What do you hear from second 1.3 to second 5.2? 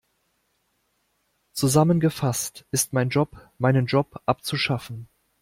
Zusammengefasst ist mein Job, meinen Job abzuschaffen.